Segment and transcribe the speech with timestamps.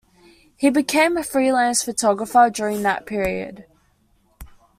[0.55, 3.67] He became a free-lance photographer during that period.